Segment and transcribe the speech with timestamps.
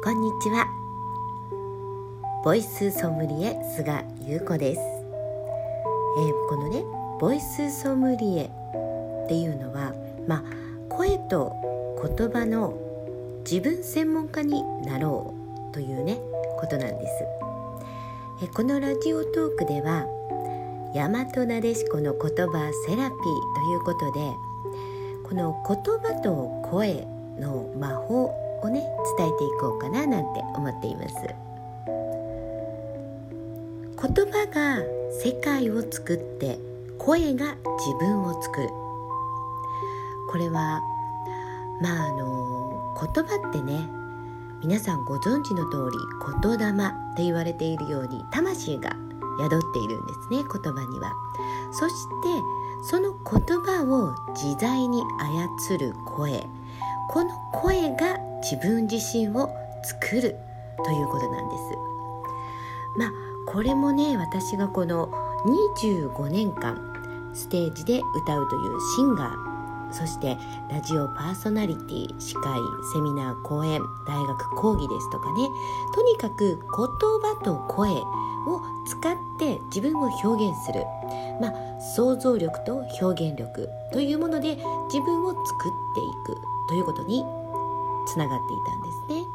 [0.00, 0.68] こんにちは。
[2.44, 6.84] ボイスソムリエ菅優子です、えー、このね
[7.20, 9.92] ボイスソムリエっていうのは
[10.28, 10.44] まあ
[10.88, 11.52] 声と
[12.16, 12.78] 言葉の
[13.40, 15.34] 自分専門家になろ
[15.68, 16.20] うというね
[16.60, 17.24] ことなんです、
[18.42, 20.06] えー、このラジオトークでは
[20.94, 24.20] 大和なでしこの言葉セラピーということで
[25.28, 27.04] この言葉と声
[27.40, 28.80] の魔法をね
[29.16, 31.14] 伝えていこうかななんて思っています。
[34.00, 34.82] 言葉が
[35.20, 36.58] 世界を作って
[36.98, 38.68] 声が自分を作る。
[40.30, 40.80] これは
[41.80, 43.88] まああの言葉ってね
[44.62, 45.98] 皆さんご存知の通り
[46.42, 48.96] 言霊って言われているように魂が
[49.40, 51.12] 宿っているんですね言葉には。
[51.72, 52.28] そして
[52.82, 56.46] その言葉を自在に操る声。
[57.10, 59.50] この声が自分自身を
[59.82, 60.36] 作る
[60.84, 61.62] ということなんです。
[62.98, 63.12] まあ
[63.46, 65.08] これもね私がこの
[65.46, 66.76] 25年間
[67.34, 70.36] ステージで歌うというシンガーそして
[70.70, 72.58] ラジオパーソナリティ司会
[72.92, 75.48] セミナー講演大学講義ですとかね
[75.94, 80.84] とにかく言葉と声を使って自分を表現する、
[81.40, 84.56] まあ、想像力と表現力というもので
[84.90, 86.36] 自分を作っていく
[86.68, 87.24] ということに
[88.08, 89.26] つながっていたんですね。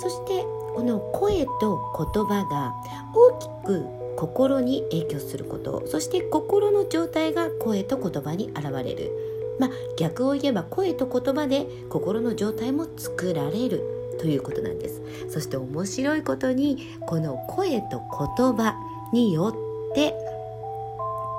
[0.00, 1.80] そしてこの声と
[2.14, 2.74] 言葉が
[3.12, 9.12] 大きく心に影響することそして心の状態が声と言葉に現れる。
[9.58, 13.82] まあ逆を言えば声と言葉で心の状態も作られる
[14.20, 15.02] ということなんです。
[15.30, 18.00] そして面白いことにこの声と
[18.36, 18.76] 言葉
[19.12, 20.14] によって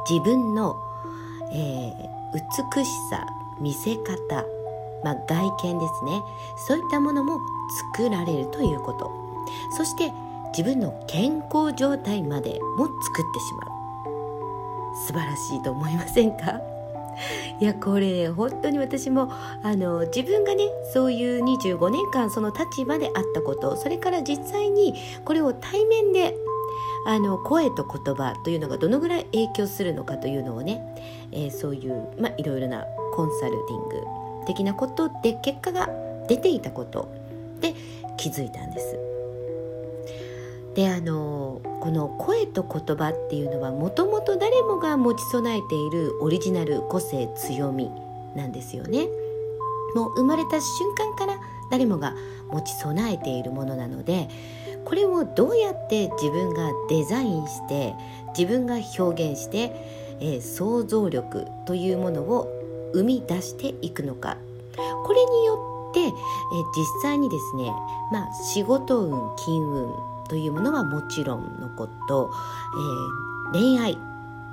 [0.09, 0.75] 自分の、
[1.53, 3.25] えー、美しさ
[3.61, 4.58] 見せ方
[5.03, 6.21] まあ、外見ですね。
[6.67, 7.39] そういったものも
[7.93, 9.11] 作られるということ。
[9.77, 10.11] そして
[10.57, 13.79] 自分の健康状態までも作ってしまう。
[15.07, 16.61] 素晴らしいと思いませんか？
[17.59, 19.29] いやこれ本当に私も
[19.63, 20.63] あの自分がね
[20.93, 24.93] そういう25年間その立場であったことそれから実際に
[25.25, 26.35] これを対面で
[27.05, 30.81] あの声と言葉というのがどのぐらい影響するのかというのをね、
[31.31, 34.03] えー、そういう、まあ、いろいろなコンサルティング
[34.49, 35.89] 的なことで結果が
[36.27, 37.13] 出ていたこと
[37.61, 37.75] で
[38.17, 38.97] 気づいたんです。
[40.73, 47.91] であのこの声と言葉っていうのはもともと誰もが持ち備えているオリジナル個性強み
[48.35, 49.07] なんですよね。
[49.95, 51.39] もう生まれた瞬間から
[51.69, 52.15] 誰もが
[52.51, 54.29] 持ち備えているものなので
[54.85, 57.93] これをどうやって自分がデザインして
[58.37, 59.71] 自分が表現して、
[60.19, 62.58] えー、想像力というものを
[62.93, 64.37] 生み出していくのか。
[65.05, 66.11] これによって、え
[66.75, 67.71] 実際にですね、
[68.11, 69.93] まあ、仕事運金運
[70.29, 72.31] というものはもちろんのこと、
[73.53, 73.97] えー、恋愛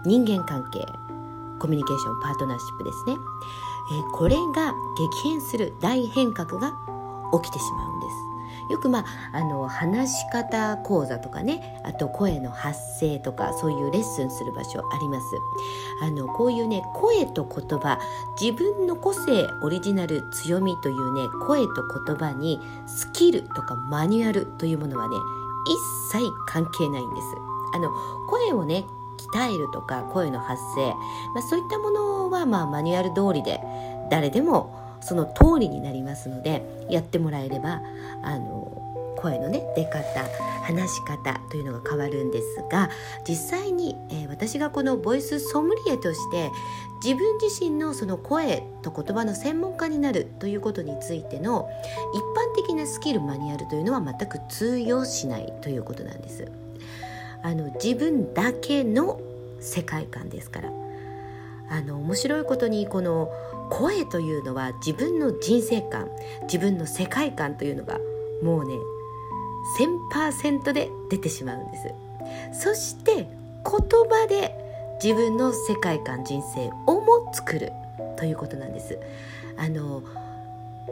[0.04, 0.86] 人間関係
[1.58, 3.16] コミュニケーションパートナーシップですね、
[3.92, 6.72] えー、これが激変する大変革が
[7.32, 8.25] 起きてしまうんです。
[8.70, 15.26] よくまああの話し方講座とかねあと声の発声とかそういうレッスンする場所あります。
[16.02, 17.98] あのこういうね声と言葉
[18.40, 25.16] 自分の個性オリジナル強みというね声と言葉にスキルとかマニュアルというものはね
[26.12, 27.26] 一切関係ないんです。
[27.74, 27.90] あの
[28.28, 28.86] 声をね
[29.32, 30.88] 鍛えるとか声の発声、
[31.34, 33.60] まあ、そういったものはまあマニュアル通りで
[34.10, 37.82] 誰でもその通りになりますのでやってもらえれば
[38.22, 38.82] あの
[39.16, 40.02] 声のね出方
[40.62, 42.90] 話し方というのが変わるんですが
[43.26, 46.50] 実際に、えー、私がこのボイスソムリエとして
[47.02, 51.68] 自分自身のその声と言葉の専門家になるということについての
[52.14, 56.50] 一般的なスキルマニュアルというのは全く通用しないということなんです。
[57.42, 59.20] あの自分だけの
[59.60, 60.72] 世界観ですから
[61.70, 63.30] あの面白いことにこの
[63.70, 66.08] 声というのは自分の人生観
[66.42, 67.98] 自分の世界観というのが
[68.42, 68.74] もうね
[70.12, 71.76] 1000%で出てしまうんで
[72.52, 72.62] す。
[72.62, 73.26] そして言
[73.64, 74.54] 葉で
[75.02, 77.72] 自分の世界観人生をも作る
[78.16, 78.98] ということなんです。
[79.56, 80.02] あの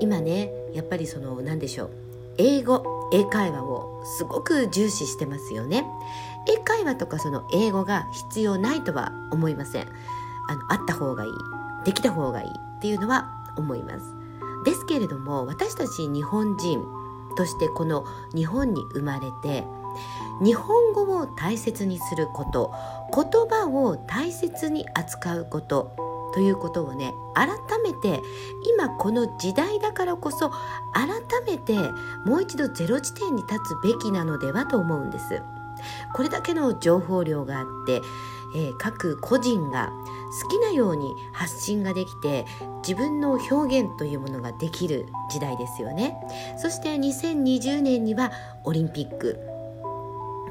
[0.00, 1.91] 今ねやっぱりその何でしょう
[2.38, 5.85] 英語英会話をすごく重視してますよね。
[6.49, 9.87] 英会話とかその英語が必要ないとは思いません。
[10.49, 11.32] あのあった方がいい
[11.85, 14.14] できた方がいいっていうのは思います。
[14.64, 16.82] ですけれども私たち日本人
[17.37, 18.05] としてこの
[18.35, 19.64] 日本に生まれて
[20.43, 22.73] 日本語を大切にすること
[23.14, 25.94] 言葉を大切に扱うこと
[26.35, 27.49] ということをね改
[27.81, 28.20] めて
[28.76, 30.50] 今この時代だからこそ
[30.93, 31.08] 改
[31.47, 31.79] めて
[32.25, 35.43] もう一度ゼロ地点に立つべきなのではと思うんです。
[36.12, 38.00] これだけの情報量があって、
[38.56, 39.93] えー、各個人が
[40.43, 42.45] 好きなように発信ができて
[42.87, 46.17] 自分の表現というものができる時代ですよね。
[46.59, 48.33] そして2020年には
[48.65, 49.39] オリンピック。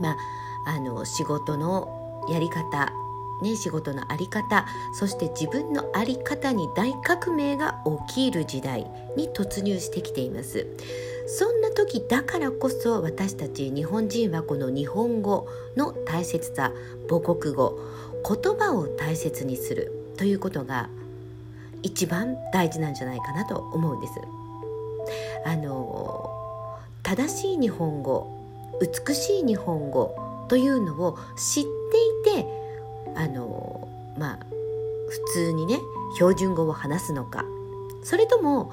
[0.02, 0.18] まあ
[0.66, 2.92] あの仕事のやり方
[3.42, 10.66] ね、仕事の在り方そして自分の在り方に大革命が起きる時代に突入してきています。
[11.26, 16.72] そんな時だからこそ私たち日本人はこの日本語の大切さ
[17.10, 17.80] 母国語
[18.28, 20.90] 言葉を大切にするということが
[21.81, 24.14] 一番大事なんじゃないかなと思うんです。
[25.46, 26.30] あの
[27.04, 28.42] 正しい日本語
[28.80, 30.16] 美しい日本語
[30.48, 31.64] というのを知っ
[32.24, 32.48] ていて
[33.16, 33.88] あの
[34.18, 34.40] まあ
[35.10, 35.80] 普通にね
[36.16, 37.44] 標準語を話すのか
[38.04, 38.72] それとも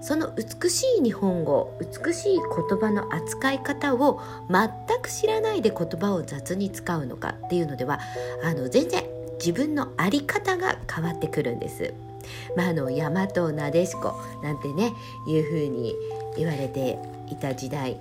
[0.00, 8.00] その美しい日本語美しい言葉の扱い方を全く知らないで言葉を雑に使うのかっていうのでは
[8.44, 9.04] あの全然
[9.38, 11.92] 自分の在り方が変わってくるんです。
[12.56, 14.92] まあ、あの大和なでしこなんてね
[15.28, 15.94] いうふうに
[16.36, 16.98] 言われて
[17.28, 17.98] いた時代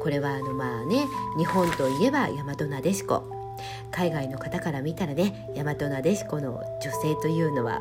[0.00, 1.06] これはあのまあね
[1.36, 3.28] 日本といえば大和なでしこ
[3.90, 7.80] 海外の方から見たらね大和なでしこの女性というのは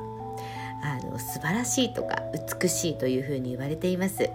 [0.83, 2.21] あの素晴らしいとか
[2.61, 4.29] 美しいというふうに言われています。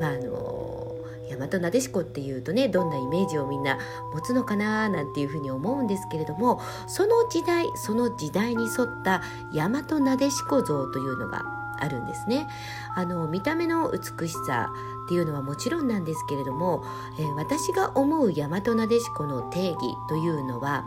[0.00, 0.96] まあ、あの
[1.28, 3.78] 大和なでしこっていうとねどんなイメージをみんな
[4.14, 11.44] 持つのかななんていうふうに思うんですけれどもその時代その時代に沿った大和なでしこ像というのが
[11.78, 12.48] あるんですね。
[12.94, 14.72] あの見た目の美しさ
[15.04, 16.84] っていうのはもちろんなんですけれども、
[17.18, 20.84] えー、私が思う大和なでしこの定義というのは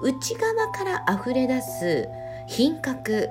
[0.00, 2.08] 内側から溢れ出す
[2.48, 3.28] 品格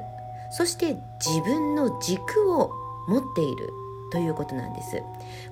[0.51, 2.71] そして自分の軸を
[3.07, 3.73] 持っている
[4.11, 5.01] ということなんです。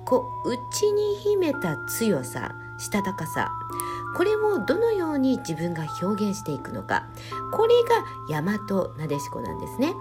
[0.04, 3.50] こう内に秘めた強さしたたかさ。
[4.16, 7.06] これをどのように自分が表現していくのか。
[7.52, 9.94] これが大和なでしこなんですね。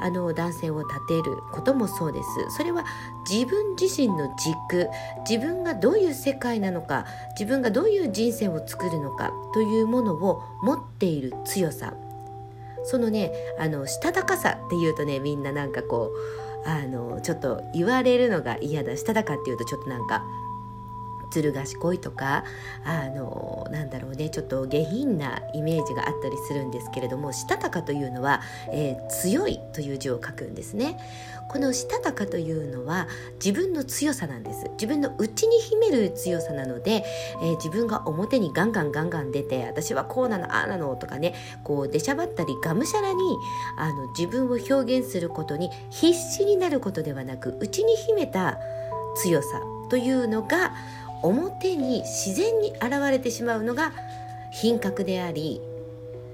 [0.00, 2.28] あの男性を立てることもそうです。
[2.56, 2.84] それは
[3.28, 4.88] 自分自身の軸
[5.28, 7.04] 自分がどういう世界なのか
[7.38, 11.94] 自分がどういう人生を作るのかというものを持っている強さ。
[12.88, 16.10] そのねあのしたたかさっていうとねみんななんかこ
[16.64, 18.96] うあのちょっと言われるのが嫌だ。
[18.96, 20.24] したたかっていうとちょっとなんか
[21.30, 22.44] ずる賢いとか
[22.84, 28.40] あのなんだろうねちょっと下品なイメージがあったりするんですけれどもしたたかというのは、
[28.72, 30.98] えー、強いという字を書くんですね。
[31.48, 33.08] このしたたかというのは
[33.42, 34.68] 自分の強さなんです。
[34.72, 37.04] 自分の内に秘める強さなので、
[37.42, 41.34] えー、自分が表にガンガンガンガン出て私はこうなのああなのとかね
[41.64, 43.18] こう出しゃばったりがむしゃらに
[43.78, 48.58] あの自分を表現することに必死になることではなく内に秘めた
[49.16, 50.74] 強さというのが
[51.22, 53.92] 表に自然に現れてしまうのが
[54.52, 55.60] 品格であり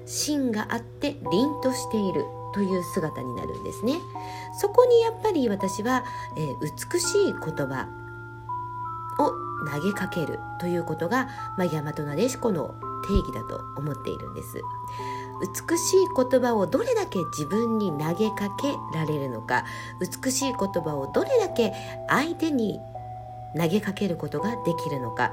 [0.05, 3.99] 芯があって凛としているという姿になるんですね。
[4.59, 6.05] そこにやっぱり私は、
[6.37, 7.89] えー、美しい言葉
[9.19, 9.31] を
[9.69, 11.27] 投げかけるということが、
[11.57, 12.75] まあ、大和なでしこの
[13.07, 14.61] 定義だと思っているんです。
[15.69, 19.65] 美しい言葉をどれだけ自分に投げかけられるのか
[19.99, 21.73] 美しい言葉をどれだけ
[22.07, 22.79] 相手に
[23.57, 25.31] 投げかけることができるのか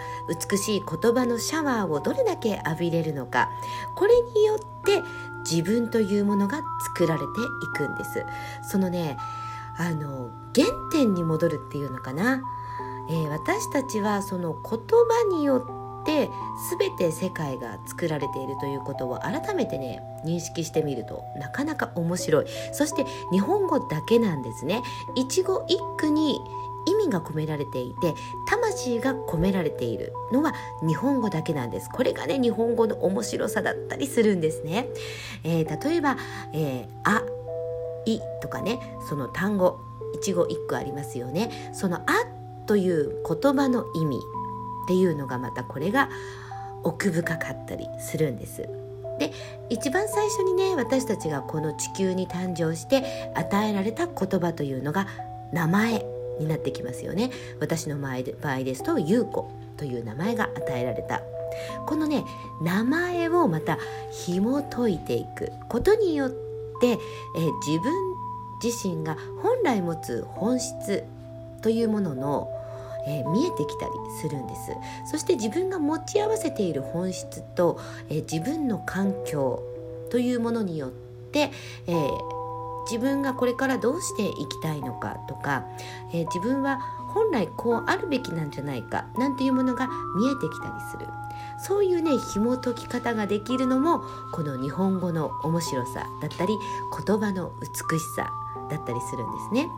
[0.51, 3.51] 美しい言葉のシャワーをどれだけ浴びれるのか
[3.95, 5.03] これによって
[5.51, 6.63] 自分というものが
[6.95, 7.27] 作られてい
[7.75, 8.25] くんです。
[8.63, 9.17] そのね
[9.77, 12.43] あの原点に戻るっていうのかな、
[13.09, 15.57] えー、私たちはその言葉によ
[16.03, 16.29] って
[16.79, 22.47] 全て世界が作られているということを改めてね認識してみるとなかなか面白い。
[22.73, 24.83] そして日本語だけなんですね。
[25.15, 26.39] 一語一句に
[26.87, 28.15] 意味が込められていて
[28.47, 30.53] 魂が込められているのは
[30.87, 31.89] 日本語だけなんです。
[31.91, 34.89] これがね日本語の面白さだったりするんですね、
[35.45, 36.17] えー、例えば、
[36.53, 37.23] えー、あ
[38.05, 39.81] いとかねその単語
[40.15, 41.71] 一語一句ありますよね。
[41.73, 42.05] そのあ
[42.67, 44.17] という言葉の意味
[44.85, 46.09] っていうのがまたこれが
[46.83, 48.69] 奥深かったりするんです。
[49.19, 49.33] で
[49.69, 55.07] 一番最初にね私たちがこの地球に誕生して与えられた言葉というのが
[55.53, 56.12] 名前。
[56.39, 57.31] になってきますよね。
[57.61, 58.23] 私の場合
[58.65, 61.23] ですと優子という名前が与えられた。
[61.87, 62.25] このね
[62.63, 63.79] 名前をまた
[64.11, 65.51] 紐解いていく。
[65.69, 66.31] ことによっ
[66.81, 66.99] て、え
[67.67, 67.93] 自分
[68.63, 71.05] 自身が本来持つ本質
[71.63, 72.49] というものの、
[73.07, 74.73] えー、見えてきたりするんです。
[75.11, 79.63] そして自分が持ち合わせている本質と、えー、自分の環境
[80.11, 80.91] というものによっ
[81.33, 81.51] て、
[81.87, 82.42] えー、
[82.91, 85.65] 自分がこれからどうしていきたいのかとか、
[86.13, 91.07] えー、自分は本来こうあるべきなんじゃないかなんていうものが見えてきたりする
[91.59, 96.55] そういうね紐解き方ができるのもこの日本語の面白さだったり
[97.07, 98.33] 言葉の美しさ
[98.71, 99.69] だったりするんですね。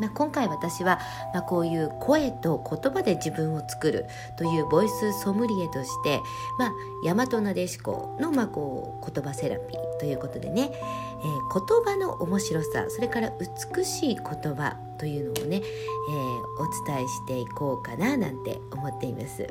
[0.00, 0.98] まあ、今回私は、
[1.32, 6.20] まあ、こういう声と言葉で自分を作るというボイスソムリエとして、
[6.58, 6.72] まあ、
[7.04, 13.32] 大和なでしこの、まあ、こう言葉セラピーということでね、えー、言葉の面白さそれから
[13.74, 16.14] 美しい言葉というのをね、えー、
[16.58, 19.46] お伝えしていこうかななんて思っています。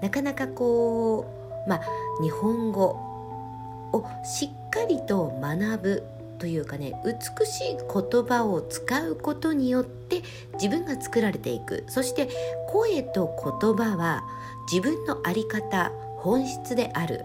[0.00, 1.26] なかなかこ
[1.66, 1.80] う、まあ、
[2.22, 2.84] 日本語
[3.92, 10.22] をしっかりと学ぶというかね美しい言葉を使うことによって
[10.54, 11.84] 自分が作られていく。
[11.88, 12.28] そして
[12.68, 13.28] 声と
[13.60, 14.24] 言葉は
[14.70, 17.24] 自分の在り方本質である。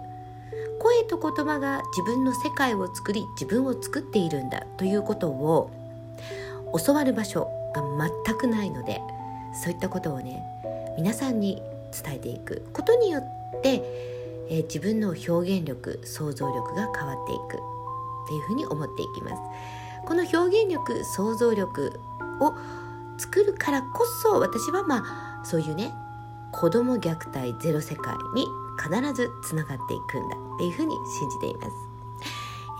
[0.79, 5.71] 声と言葉が自分の世界を作り自分を作っているんだということを
[6.85, 7.81] 教わる場所が
[8.25, 8.99] 全くないので
[9.63, 10.43] そういったことをね
[10.97, 11.61] 皆さんに
[12.03, 12.65] 伝えていく。
[12.73, 13.81] ことによって、
[14.49, 17.72] えー、自分の表現力想像力が変わっていく。
[18.33, 19.35] っていうふうに思っていきます。
[20.05, 21.99] この表現力想像力
[22.39, 22.53] を
[23.17, 25.93] 作るからこそ私はまあそういうね
[26.51, 28.45] 子供虐待ゼロ世界に
[28.77, 31.69] 必ずつながっていくんだっていうふうに信じています、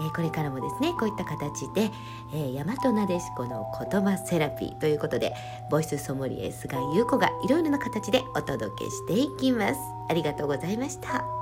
[0.01, 1.91] えー、これからもですねこういった形で、
[2.33, 5.33] えー、大和なでしこの言葉セラピーということで
[5.71, 9.79] ボイスソムリエ菅優子がいろいろな形でお届けしていきます。
[10.09, 11.32] ありがとうございました。